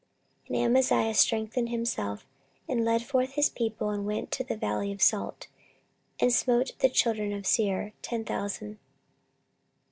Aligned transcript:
14:025:011 0.45 0.47
And 0.47 0.57
Amaziah 0.65 1.13
strengthened 1.13 1.69
himself, 1.69 2.25
and 2.67 2.83
led 2.83 3.03
forth 3.03 3.33
his 3.33 3.51
people, 3.51 3.91
and 3.91 4.03
went 4.03 4.31
to 4.31 4.43
the 4.43 4.57
valley 4.57 4.91
of 4.91 4.99
salt, 4.99 5.45
and 6.19 6.33
smote 6.33 6.71
of 6.71 6.79
the 6.79 6.89
children 6.89 7.31
of 7.33 7.45
Seir 7.45 7.93
ten 8.01 8.25
thousand. 8.25 8.79